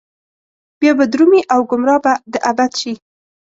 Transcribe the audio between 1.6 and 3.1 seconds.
ګمراه به د ابد شي